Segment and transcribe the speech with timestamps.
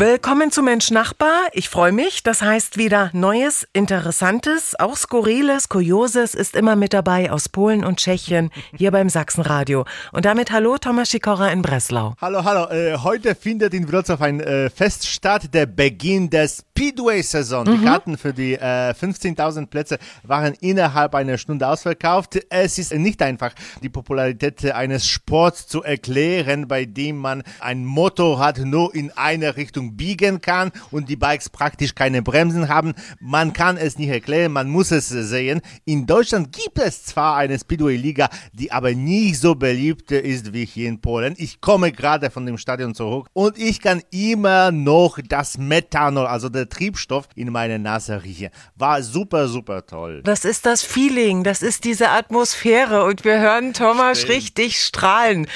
[0.00, 1.48] Willkommen zu Mensch Nachbar.
[1.52, 2.22] Ich freue mich.
[2.22, 7.98] Das heißt wieder Neues, Interessantes, auch Skurriles, Kurioses ist immer mit dabei aus Polen und
[7.98, 9.84] Tschechien hier beim Sachsenradio.
[10.12, 12.14] Und damit hallo Thomas Sikora in Breslau.
[12.18, 12.70] Hallo, hallo.
[12.70, 16.48] Äh, heute findet in Wrocław ein äh, Fest statt, der Beginn der
[16.80, 17.66] Speedway-Saison.
[17.66, 17.72] Mhm.
[17.72, 22.40] Die Karten für die äh, 15.000 Plätze waren innerhalb einer Stunde ausverkauft.
[22.48, 28.38] Es ist nicht einfach, die Popularität eines Sports zu erklären, bei dem man ein Motto
[28.38, 32.94] hat, nur in eine Richtung biegen kann und die Bikes praktisch keine Bremsen haben.
[33.20, 35.60] Man kann es nicht erklären, man muss es sehen.
[35.84, 40.88] In Deutschland gibt es zwar eine Speedway-Liga, die aber nicht so beliebt ist wie hier
[40.88, 41.34] in Polen.
[41.36, 46.48] Ich komme gerade von dem Stadion zurück und ich kann immer noch das Methanol, also
[46.48, 48.50] der Triebstoff, in meine Nase riechen.
[48.76, 50.22] War super, super toll.
[50.24, 54.36] Das ist das Feeling, das ist diese Atmosphäre und wir hören Thomas Stimmt.
[54.36, 55.46] richtig strahlen.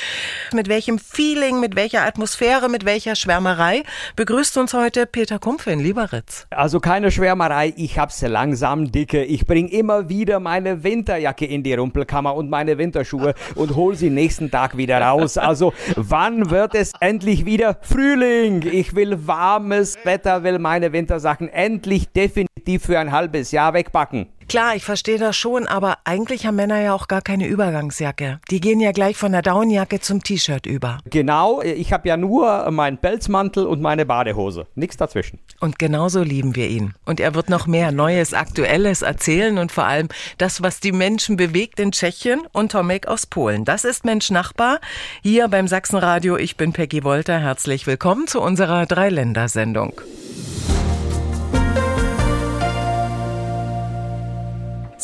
[0.52, 3.82] Mit welchem Feeling, mit welcher Atmosphäre, mit welcher Schwärmerei
[4.16, 6.46] begrüßt uns heute Peter Kumpfe in Lieberitz.
[6.50, 9.24] Also keine Schwärmerei, ich hab's langsam dicke.
[9.24, 14.10] Ich bring immer wieder meine Winterjacke in die Rumpelkammer und meine Winterschuhe und hol sie
[14.10, 15.38] nächsten Tag wieder raus.
[15.38, 18.62] Also wann wird es endlich wieder Frühling?
[18.70, 24.26] Ich will warmes Wetter, will meine Wintersachen endlich definitiv für ein halbes Jahr wegpacken.
[24.48, 28.40] Klar, ich verstehe das schon, aber eigentlich haben Männer ja auch gar keine Übergangsjacke.
[28.50, 30.98] Die gehen ja gleich von der Downjacke zum T-Shirt über.
[31.10, 34.66] Genau, ich habe ja nur meinen Pelzmantel und meine Badehose.
[34.74, 35.40] Nichts dazwischen.
[35.60, 36.94] Und genauso lieben wir ihn.
[37.04, 41.36] Und er wird noch mehr Neues, Aktuelles erzählen und vor allem das, was die Menschen
[41.36, 43.64] bewegt in Tschechien und Tomek aus Polen.
[43.64, 44.80] Das ist Mensch Nachbar
[45.22, 46.36] hier beim Sachsenradio.
[46.36, 47.40] Ich bin Peggy Wolter.
[47.40, 50.00] Herzlich willkommen zu unserer Dreiländersendung.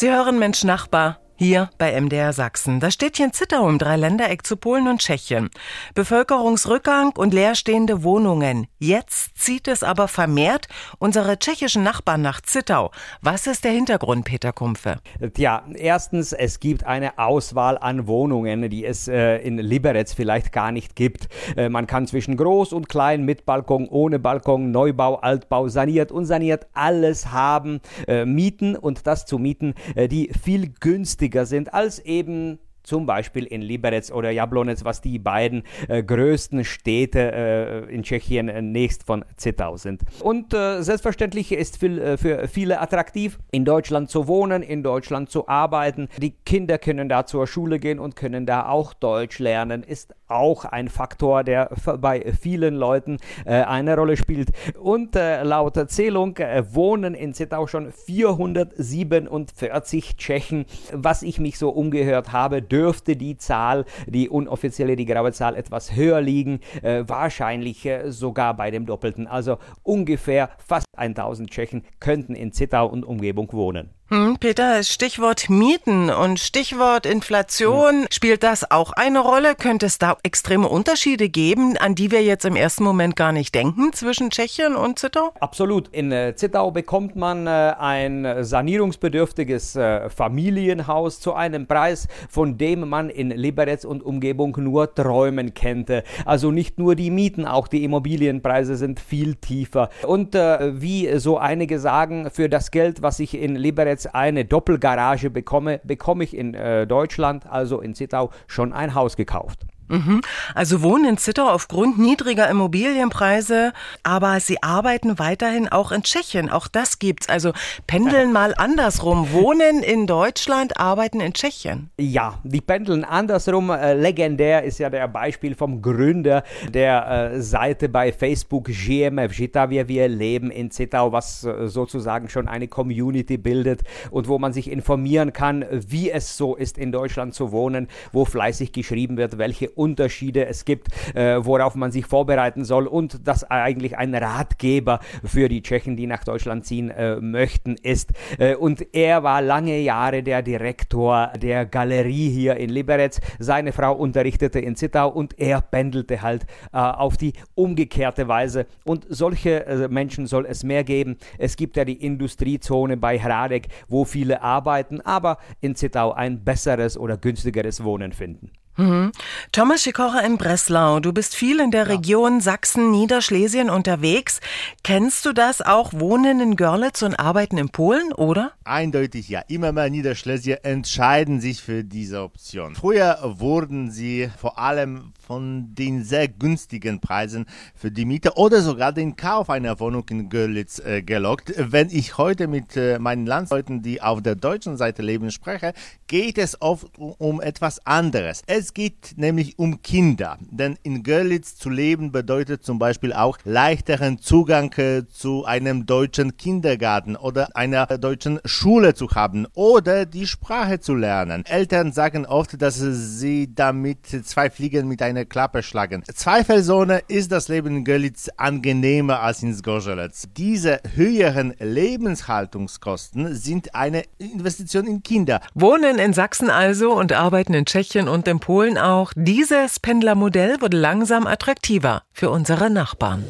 [0.01, 2.81] Sie hören Mensch Nachbar hier bei MDR Sachsen.
[2.81, 5.49] Das Städtchen Zittau im Dreiländereck zu Polen und Tschechien.
[5.95, 8.67] Bevölkerungsrückgang und leerstehende Wohnungen.
[8.79, 10.69] Jetzt zieht es aber vermehrt
[10.99, 12.91] unsere tschechischen Nachbarn nach Zittau.
[13.23, 14.99] Was ist der Hintergrund, Peter Kumpfe?
[15.33, 20.73] Tja, erstens, es gibt eine Auswahl an Wohnungen, die es äh, in Liberec vielleicht gar
[20.73, 21.29] nicht gibt.
[21.57, 26.67] Äh, man kann zwischen groß und klein, mit Balkon, ohne Balkon, Neubau, Altbau, saniert, unsaniert,
[26.75, 31.99] alles haben, äh, mieten und das zu mieten, äh, die viel günstiger günstiger sind als
[32.01, 38.03] eben zum Beispiel in Liberec oder Jablonec, was die beiden äh, größten Städte äh, in
[38.03, 40.03] Tschechien äh, nächst von Zittau sind.
[40.21, 45.31] Und äh, selbstverständlich ist viel, äh, für viele attraktiv, in Deutschland zu wohnen, in Deutschland
[45.31, 46.09] zu arbeiten.
[46.19, 50.65] Die Kinder können da zur Schule gehen und können da auch Deutsch lernen, ist auch
[50.65, 54.51] ein Faktor, der bei vielen Leuten äh, eine Rolle spielt.
[54.79, 62.63] Und laut Zählung wohnen in Zittau schon 447 Tschechen, was ich mich so umgehört habe
[62.71, 68.55] dürfte die Zahl, die unoffizielle, die graue Zahl etwas höher liegen, äh, wahrscheinlich äh, sogar
[68.55, 69.27] bei dem Doppelten.
[69.27, 73.91] Also ungefähr fast 1000 Tschechen könnten in Zittau und Umgebung wohnen.
[74.13, 78.07] Hm, Peter, Stichwort Mieten und Stichwort Inflation.
[78.11, 79.55] Spielt das auch eine Rolle?
[79.55, 83.55] Könnte es da extreme Unterschiede geben, an die wir jetzt im ersten Moment gar nicht
[83.55, 85.33] denken zwischen Tschechien und Zittau?
[85.39, 85.87] Absolut.
[85.91, 92.89] In äh, Zittau bekommt man äh, ein sanierungsbedürftiges äh, Familienhaus zu einem Preis, von dem
[92.89, 96.03] man in Liberec und Umgebung nur träumen könnte.
[96.25, 99.89] Also nicht nur die Mieten, auch die Immobilienpreise sind viel tiefer.
[100.05, 105.31] Und wie so einige sagen, für das Geld, was ich in Liberec jetzt eine Doppelgarage
[105.31, 109.67] bekomme, bekomme ich in äh, Deutschland, also in Zittau, schon ein Haus gekauft.
[109.91, 110.21] Mhm.
[110.55, 113.73] Also wohnen in Zittau aufgrund niedriger Immobilienpreise,
[114.05, 116.49] aber sie arbeiten weiterhin auch in Tschechien.
[116.49, 117.29] Auch das gibt's.
[117.29, 117.53] Also
[117.89, 119.33] pendeln mal andersrum.
[119.33, 121.91] Wohnen in Deutschland, arbeiten in Tschechien.
[121.99, 123.71] Ja, die pendeln andersrum.
[123.71, 129.89] Äh, legendär ist ja der Beispiel vom Gründer der äh, Seite bei Facebook GMF Žitavě.
[129.89, 133.83] Wir leben in Zittau, was äh, sozusagen schon eine Community bildet
[134.13, 138.25] und wo man sich informieren kann, wie es so ist, in Deutschland zu wohnen, wo
[138.25, 143.45] fleißig geschrieben wird, welche Unterschiede es gibt, äh, worauf man sich vorbereiten soll und das
[143.45, 148.13] eigentlich ein Ratgeber für die Tschechen, die nach Deutschland ziehen äh, möchten, ist.
[148.39, 153.21] Äh, und er war lange Jahre der Direktor der Galerie hier in Liberec.
[153.39, 156.45] Seine Frau unterrichtete in Zittau und er pendelte halt
[156.75, 158.67] äh, auf die umgekehrte Weise.
[158.85, 161.17] Und solche äh, Menschen soll es mehr geben.
[161.39, 166.99] Es gibt ja die Industriezone bei Hradek, wo viele arbeiten, aber in Zittau ein besseres
[166.99, 168.51] oder günstigeres Wohnen finden.
[168.77, 169.13] Mhm.
[169.53, 171.95] Thomas Schikocher in Breslau, du bist viel in der ja.
[171.95, 174.41] Region Sachsen, Niederschlesien unterwegs.
[174.83, 178.53] Kennst du das auch, Wohnen in Görlitz und Arbeiten in Polen, oder?
[178.65, 179.41] Eindeutig ja.
[179.49, 182.75] Immer mehr Niederschlesier entscheiden sich für diese Option.
[182.75, 187.47] Früher wurden sie vor allem von den sehr günstigen Preisen
[187.77, 191.55] für die Miete oder sogar den Kauf einer Wohnung in Görlitz äh, gelockt.
[191.57, 195.73] Wenn ich heute mit äh, meinen Landsleuten, die auf der deutschen Seite leben, spreche,
[196.09, 198.43] geht es oft um etwas anderes.
[198.49, 204.19] Es geht nämlich um Kinder, denn in Görlitz zu leben bedeutet zum Beispiel auch leichteren
[204.19, 210.81] Zugang äh, zu einem deutschen Kindergarten oder einer deutschen Schule zu haben oder die Sprache
[210.81, 211.45] zu lernen.
[211.47, 216.03] Eltern sagen oft, dass sie damit zwei Fliegen mit einer Klappe schlagen.
[216.13, 220.13] Zweifelsohne ist das Leben in Görlitz angenehmer als in Gorzelec.
[220.37, 225.41] Diese höheren Lebenshaltungskosten sind eine Investition in Kinder.
[225.55, 230.77] Wohnen in Sachsen also und arbeiten in Tschechien und in Polen auch, dieses Pendlermodell wurde
[230.77, 233.25] langsam attraktiver für unsere Nachbarn.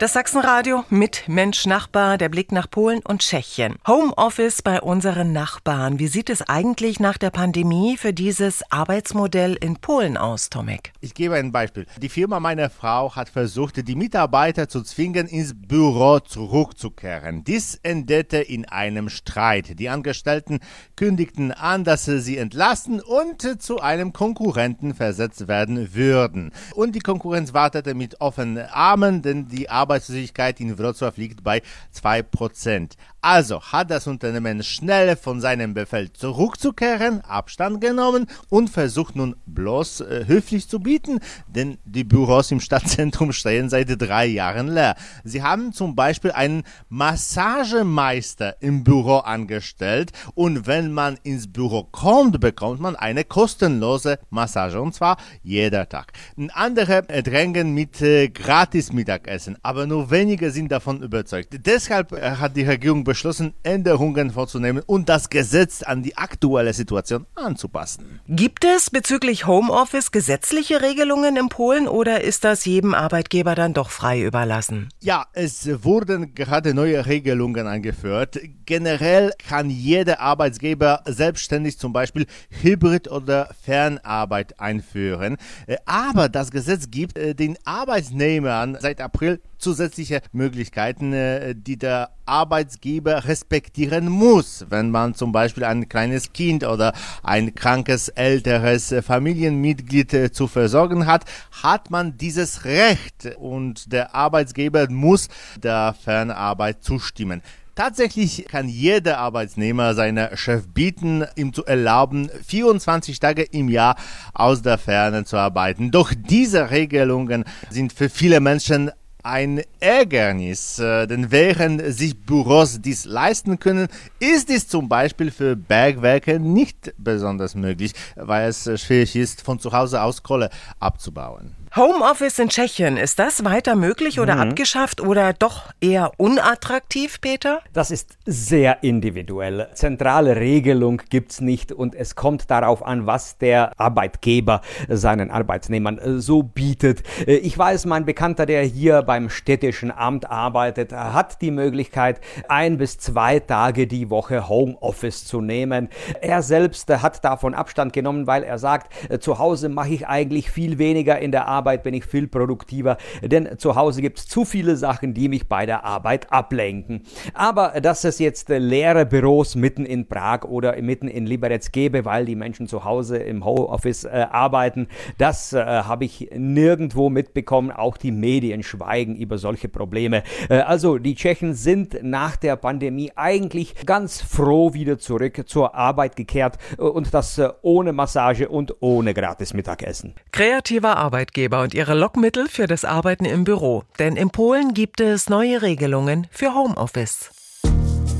[0.00, 3.76] Das Sachsenradio mit Mensch Nachbar, der Blick nach Polen und Tschechien.
[3.86, 5.98] Homeoffice bei unseren Nachbarn.
[5.98, 10.94] Wie sieht es eigentlich nach der Pandemie für dieses Arbeitsmodell in Polen aus, Tomek?
[11.02, 11.84] Ich gebe ein Beispiel.
[12.00, 17.44] Die Firma meiner Frau hat versucht, die Mitarbeiter zu zwingen, ins Büro zurückzukehren.
[17.44, 19.78] Dies endete in einem Streit.
[19.78, 20.60] Die Angestellten
[20.96, 26.52] kündigten an, dass sie entlassen und zu einem Konkurrenten versetzt werden würden.
[26.74, 31.62] Und die Konkurrenz wartete mit offenen Armen, denn die Arbeit Arbeitslosigkeit in Wrocław liegt bei
[31.92, 32.92] 2%.
[33.22, 40.00] Also hat das Unternehmen schnell von seinem Befehl zurückzukehren, Abstand genommen und versucht nun bloß
[40.00, 44.96] äh, höflich zu bieten, denn die Büros im Stadtzentrum stehen seit drei Jahren leer.
[45.22, 52.40] Sie haben zum Beispiel einen Massagemeister im Büro angestellt und wenn man ins Büro kommt,
[52.40, 56.12] bekommt man eine kostenlose Massage und zwar jeder Tag.
[56.54, 61.54] Andere drängen mit äh, gratis Mittagessen, aber nur wenige sind davon überzeugt.
[61.66, 67.26] Deshalb äh, hat die Regierung beschlossen, Änderungen vorzunehmen und das Gesetz an die aktuelle Situation
[67.34, 68.20] anzupassen.
[68.28, 73.90] Gibt es bezüglich Homeoffice gesetzliche Regelungen in Polen oder ist das jedem Arbeitgeber dann doch
[73.90, 74.90] frei überlassen?
[75.00, 78.38] Ja, es wurden gerade neue Regelungen eingeführt.
[78.64, 82.26] Generell kann jeder Arbeitgeber selbstständig zum Beispiel
[82.62, 85.36] Hybrid- oder Fernarbeit einführen.
[85.66, 92.10] Äh, aber das Gesetz gibt äh, den Arbeitnehmern seit April zusätzliche Möglichkeiten, äh, die der
[92.26, 96.92] Arbeitgeber respektieren muss, wenn man zum Beispiel ein kleines Kind oder
[97.22, 101.24] ein krankes älteres Familienmitglied äh, zu versorgen hat,
[101.62, 105.28] hat man dieses Recht und der Arbeitgeber muss
[105.62, 107.42] der Fernarbeit zustimmen.
[107.80, 113.96] Tatsächlich kann jeder Arbeitnehmer seiner Chef bieten, ihm zu erlauben, 24 Tage im Jahr
[114.34, 115.90] aus der Ferne zu arbeiten.
[115.90, 118.90] Doch diese Regelungen sind für viele Menschen
[119.22, 123.88] ein Ärgernis, äh, denn während sich Büros dies leisten können,
[124.18, 129.72] ist dies zum Beispiel für Bergwerke nicht besonders möglich, weil es schwierig ist, von zu
[129.72, 131.59] Hause aus Kohle abzubauen.
[131.76, 134.40] Homeoffice in Tschechien, ist das weiter möglich oder mhm.
[134.40, 137.60] abgeschafft oder doch eher unattraktiv, Peter?
[137.72, 139.68] Das ist sehr individuell.
[139.74, 145.98] Zentrale Regelung gibt es nicht und es kommt darauf an, was der Arbeitgeber seinen Arbeitnehmern
[145.98, 147.04] äh, so bietet.
[147.24, 152.78] Äh, ich weiß, mein Bekannter, der hier beim städtischen Amt arbeitet, hat die Möglichkeit, ein
[152.78, 155.88] bis zwei Tage die Woche Homeoffice zu nehmen.
[156.20, 160.50] Er selbst hat davon Abstand genommen, weil er sagt, äh, zu Hause mache ich eigentlich
[160.50, 164.26] viel weniger in der Arbeit Arbeit bin ich viel produktiver, denn zu Hause gibt es
[164.26, 167.02] zu viele Sachen, die mich bei der Arbeit ablenken.
[167.34, 172.24] Aber dass es jetzt leere Büros mitten in Prag oder mitten in Liberec gäbe, weil
[172.24, 174.88] die Menschen zu Hause im Homeoffice äh, arbeiten,
[175.18, 177.70] das äh, habe ich nirgendwo mitbekommen.
[177.70, 180.22] Auch die Medien schweigen über solche Probleme.
[180.48, 186.16] Äh, also die Tschechen sind nach der Pandemie eigentlich ganz froh wieder zurück zur Arbeit
[186.16, 190.14] gekehrt äh, und das äh, ohne Massage und ohne gratis Mittagessen.
[190.32, 193.82] Kreativer Arbeitgeber Arbeitgeber und ihre Lockmittel für das Arbeiten im Büro.
[193.98, 197.30] Denn in Polen gibt es neue Regelungen für Homeoffice.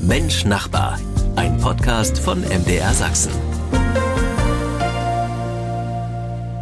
[0.01, 0.99] Mensch Nachbar,
[1.35, 3.31] ein Podcast von MDR Sachsen.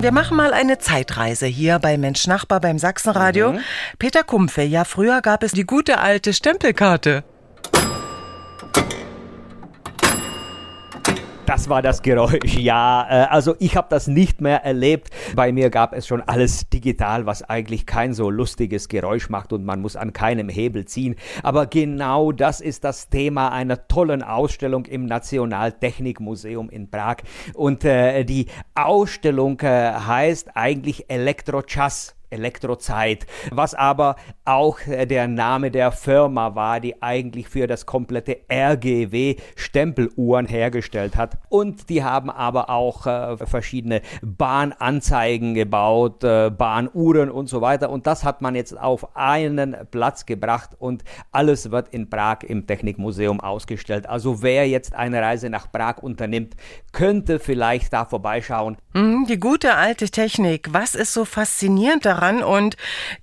[0.01, 3.53] Wir machen mal eine Zeitreise hier bei Mensch Nachbar beim Sachsenradio.
[3.53, 3.59] Mhm.
[3.97, 7.23] Peter Kumpfe, ja früher gab es die gute alte Stempelkarte.
[11.49, 13.07] Das war das Geräusch, ja.
[13.09, 15.09] Äh, also ich habe das nicht mehr erlebt.
[15.35, 19.65] Bei mir gab es schon alles digital, was eigentlich kein so lustiges Geräusch macht und
[19.65, 21.15] man muss an keinem Hebel ziehen.
[21.41, 27.23] Aber genau das ist das Thema einer tollen Ausstellung im Nationaltechnikmuseum in Prag.
[27.55, 32.15] Und äh, die Ausstellung äh, heißt eigentlich Elektrochas.
[32.29, 38.37] Elektrozeit, was aber auch äh, der Name der Firma war, die eigentlich für das komplette
[38.51, 41.37] RGW Stempeluhren hergestellt hat.
[41.49, 47.89] Und die haben aber auch äh, verschiedene Bahnanzeigen gebaut, äh, Bahnuhren und so weiter.
[47.89, 52.67] Und das hat man jetzt auf einen Platz gebracht und alles wird in Prag im
[52.67, 54.07] Technikmuseum ausgestellt.
[54.07, 56.55] Also wer jetzt eine Reise nach Prag unternimmt,
[56.91, 58.77] könnte vielleicht da vorbeischauen.
[58.93, 62.18] Hm, die gute alte Technik, was ist so faszinierend daran?
[62.19, 62.75] Daran und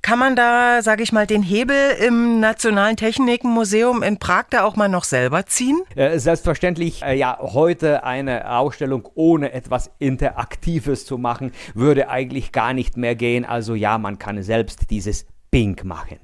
[0.02, 1.76] kann man da, sage ich mal, den Hebel
[2.06, 5.82] im Nationalen Technikmuseum in Prag da auch mal noch selber ziehen?
[5.94, 12.72] Äh, selbstverständlich, äh, ja, heute eine Ausstellung ohne etwas Interaktives zu machen, würde eigentlich gar
[12.72, 13.44] nicht mehr gehen.
[13.44, 16.18] Also ja, man kann selbst dieses Pink machen.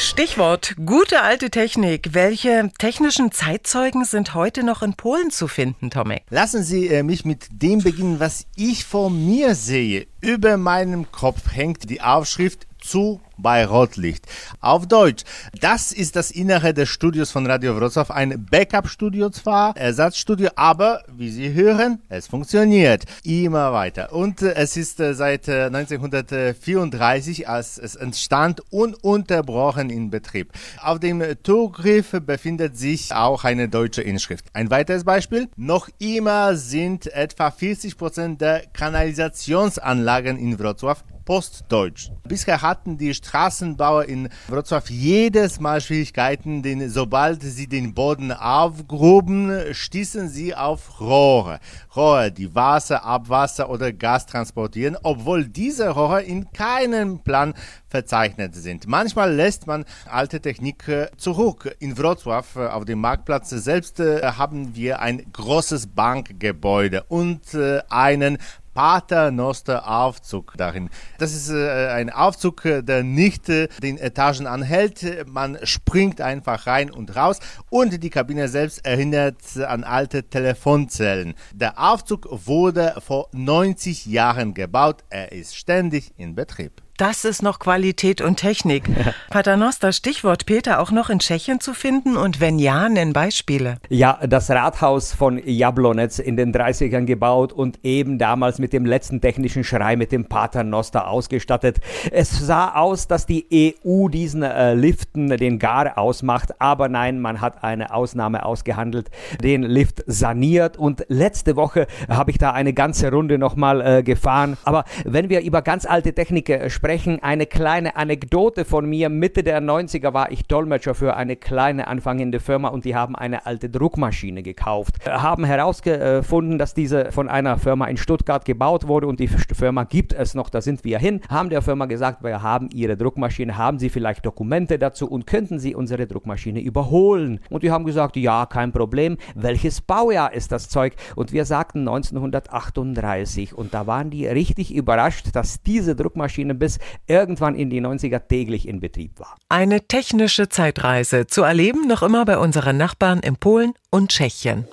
[0.00, 2.10] Stichwort gute alte Technik.
[2.14, 6.22] Welche technischen Zeitzeugen sind heute noch in Polen zu finden, Tomek?
[6.30, 10.06] Lassen Sie äh, mich mit dem beginnen, was ich vor mir sehe.
[10.20, 14.26] Über meinem Kopf hängt die Aufschrift zu bei Rotlicht.
[14.60, 15.24] Auf Deutsch,
[15.60, 18.10] das ist das Innere des Studios von Radio Wrocław.
[18.10, 24.12] Ein Backup-Studio zwar, Ersatzstudio, aber wie Sie hören, es funktioniert immer weiter.
[24.12, 30.52] Und äh, es ist äh, seit äh, 1934, als es entstand, ununterbrochen in Betrieb.
[30.82, 34.46] Auf dem Torgriff befindet sich auch eine deutsche Inschrift.
[34.52, 42.10] Ein weiteres Beispiel, noch immer sind etwa 40 Prozent der Kanalisationsanlagen in Wrocław Postdeutsch.
[42.26, 49.52] Bisher hatten die Straßenbauer in Wrocław jedes Mal Schwierigkeiten, denn sobald sie den Boden aufgruben,
[49.72, 51.60] stießen sie auf Rohre.
[51.94, 57.52] Rohre, die Wasser, Abwasser oder Gas transportieren, obwohl diese Rohre in keinem Plan
[57.88, 58.86] verzeichnet sind.
[58.86, 61.76] Manchmal lässt man alte Technik äh, zurück.
[61.78, 67.42] In Wrocław äh, auf dem Marktplatz selbst äh, haben wir ein großes Bankgebäude und
[67.90, 68.38] einen
[68.78, 70.88] Paternoster Aufzug darin.
[71.18, 75.26] Das ist äh, ein Aufzug, der nicht äh, den Etagen anhält.
[75.26, 81.34] Man springt einfach rein und raus und die Kabine selbst erinnert an alte Telefonzellen.
[81.52, 85.02] Der Aufzug wurde vor 90 Jahren gebaut.
[85.10, 86.80] Er ist ständig in Betrieb.
[86.98, 88.82] Das ist noch Qualität und Technik.
[89.30, 92.16] Paternoster, Stichwort Peter, auch noch in Tschechien zu finden?
[92.16, 93.76] Und wenn ja, nennen Beispiele.
[93.88, 99.20] Ja, das Rathaus von Jablonec in den 30ern gebaut und eben damals mit dem letzten
[99.20, 101.78] technischen Schrei mit dem Paternoster ausgestattet.
[102.10, 103.46] Es sah aus, dass die
[103.84, 109.08] EU diesen äh, Liften den Gar ausmacht, aber nein, man hat eine Ausnahme ausgehandelt,
[109.40, 114.56] den Lift saniert und letzte Woche habe ich da eine ganze Runde nochmal äh, gefahren.
[114.64, 117.22] Aber wenn wir über ganz alte Technik äh, sprechen, sprechen.
[117.22, 119.10] Eine kleine Anekdote von mir.
[119.10, 123.44] Mitte der 90er war ich Dolmetscher für eine kleine anfangende Firma und die haben eine
[123.44, 124.94] alte Druckmaschine gekauft.
[125.06, 130.14] Haben herausgefunden, dass diese von einer Firma in Stuttgart gebaut wurde und die Firma gibt
[130.14, 131.20] es noch, da sind wir hin.
[131.28, 135.58] Haben der Firma gesagt, wir haben ihre Druckmaschine, haben sie vielleicht Dokumente dazu und könnten
[135.58, 137.40] sie unsere Druckmaschine überholen?
[137.50, 139.18] Und die haben gesagt, ja, kein Problem.
[139.34, 140.94] Welches Baujahr ist das Zeug?
[141.16, 147.54] Und wir sagten 1938 und da waren die richtig überrascht, dass diese Druckmaschine bis irgendwann
[147.54, 149.36] in die 90er täglich in Betrieb war.
[149.48, 154.66] Eine technische Zeitreise zu erleben noch immer bei unseren Nachbarn in Polen und Tschechien.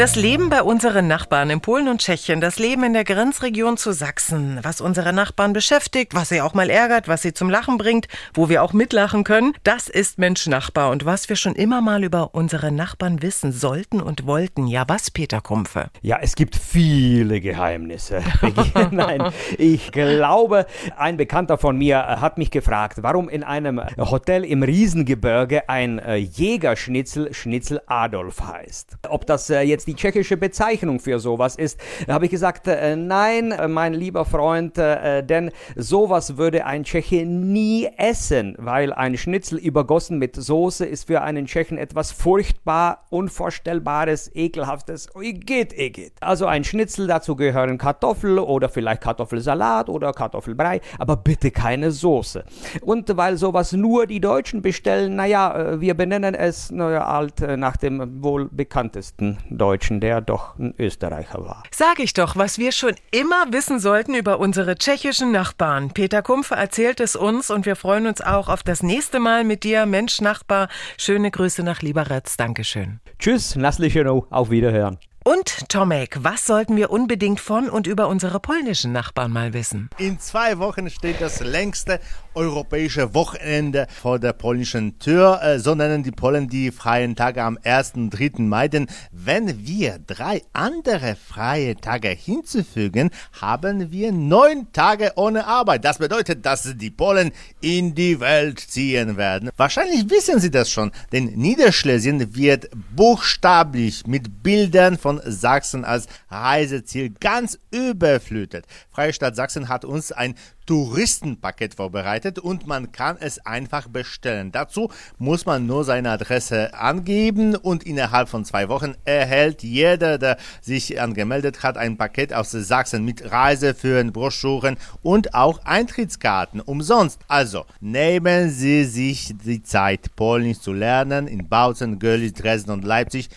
[0.00, 3.92] Das Leben bei unseren Nachbarn in Polen und Tschechien, das Leben in der Grenzregion zu
[3.92, 8.08] Sachsen, was unsere Nachbarn beschäftigt, was sie auch mal ärgert, was sie zum Lachen bringt,
[8.32, 12.02] wo wir auch mitlachen können, das ist Mensch Nachbar und was wir schon immer mal
[12.02, 14.68] über unsere Nachbarn wissen sollten und wollten.
[14.68, 15.90] Ja, was, Peter Kumpfe?
[16.00, 18.22] Ja, es gibt viele Geheimnisse.
[18.90, 20.64] Nein, ich glaube,
[20.96, 26.16] ein Bekannter von mir hat mich gefragt, warum in einem Hotel im Riesengebirge ein äh,
[26.16, 28.96] Jägerschnitzel Schnitzel Adolf heißt.
[29.06, 31.80] Ob das äh, jetzt die tschechische Bezeichnung für sowas ist.
[32.06, 36.84] Da habe ich gesagt, äh, nein, äh, mein lieber Freund, äh, denn sowas würde ein
[36.84, 43.06] Tscheche nie essen, weil ein Schnitzel übergossen mit Soße ist für einen Tschechen etwas furchtbar,
[43.10, 45.08] unvorstellbares, ekelhaftes.
[45.20, 46.12] Igitt, igitt.
[46.20, 52.44] Also ein Schnitzel, dazu gehören Kartoffel oder vielleicht Kartoffelsalat oder Kartoffelbrei, aber bitte keine Soße.
[52.82, 58.22] Und weil sowas nur die Deutschen bestellen, naja, wir benennen es naja, halt nach dem
[58.22, 59.69] wohl bekanntesten Deutschen.
[59.70, 61.62] Deutschen, der doch ein Österreicher war.
[61.70, 65.90] Sag ich doch, was wir schon immer wissen sollten über unsere tschechischen Nachbarn.
[65.90, 69.62] Peter Kumpfe erzählt es uns und wir freuen uns auch auf das nächste Mal mit
[69.62, 70.68] dir, Mensch Nachbar.
[70.98, 72.36] Schöne Grüße nach Lieberetz.
[72.36, 72.98] Dankeschön.
[73.20, 74.98] Tschüss, Naslicheno, auf Wiederhören.
[75.22, 79.90] Und Tomek, was sollten wir unbedingt von und über unsere polnischen Nachbarn mal wissen?
[79.98, 82.00] In zwei Wochen steht das längste
[82.34, 85.40] europäische Wochenende vor der polnischen Tür.
[85.42, 87.92] Äh, so nennen die Polen die freien Tage am 1.
[87.96, 88.42] und 3.
[88.42, 88.68] Mai.
[88.68, 93.10] Denn wenn wir drei andere freie Tage hinzufügen,
[93.40, 95.84] haben wir neun Tage ohne Arbeit.
[95.84, 99.50] Das bedeutet, dass die Polen in die Welt ziehen werden.
[99.58, 107.10] Wahrscheinlich wissen Sie das schon, denn Niederschlesien wird buchstablich mit Bildern von Sachsen als Reiseziel
[107.10, 108.66] ganz überflutet.
[108.90, 110.34] Freistaat Sachsen hat uns ein
[110.70, 114.52] Touristenpaket vorbereitet und man kann es einfach bestellen.
[114.52, 120.36] Dazu muss man nur seine Adresse angeben und innerhalb von zwei Wochen erhält jeder, der
[120.60, 127.18] sich angemeldet hat, ein Paket aus Sachsen mit Reiseführen, Broschüren und auch Eintrittskarten umsonst.
[127.26, 133.28] Also nehmen Sie sich die Zeit, Polnisch zu lernen in Bautzen, Görlitz, Dresden und Leipzig.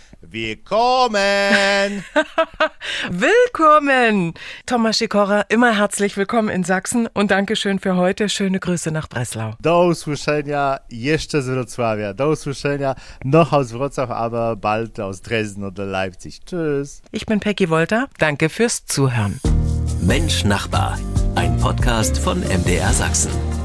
[1.64, 2.04] Willkommen!
[3.10, 4.34] willkommen!
[4.66, 8.28] Thomas Sikora, immer herzlich willkommen in Sachsen und Dankeschön für heute.
[8.28, 9.54] Schöne Grüße nach Breslau.
[9.62, 12.14] Do usłyszenia jeszcze z Wrocławia.
[12.14, 16.42] Do usłyszenia noch aus Wrocław, aber bald aus Dresden oder Leipzig.
[16.46, 17.02] Tschüss.
[17.12, 18.08] Ich bin Peggy Wolter.
[18.20, 19.40] Danke fürs Zuhören.
[20.02, 20.98] Mensch Nachbar,
[21.36, 23.63] ein Podcast von MDR Sachsen.